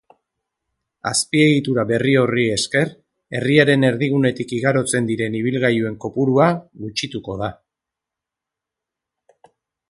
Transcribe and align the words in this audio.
Azpiegitura 1.09 1.83
berri 1.91 2.15
horri 2.21 2.45
esker 2.53 2.89
herriaren 3.39 3.85
erdigunetik 3.91 4.55
igarotzen 4.61 5.11
diren 5.11 5.37
ibilgailuen 5.43 5.99
kopurua 6.07 6.49
gutxituko 6.87 7.37
da. 7.45 7.51